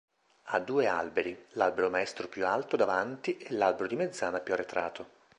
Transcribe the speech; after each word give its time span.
Ha 0.45 0.57
due 0.57 0.87
alberi, 0.87 1.45
l'albero 1.49 1.87
maestro 1.91 2.27
più 2.27 2.47
alto 2.47 2.75
davanti 2.75 3.37
e 3.37 3.53
l'albero 3.53 3.85
di 3.87 3.95
mezzana 3.95 4.39
più 4.39 4.53
arretrato. 4.55 5.07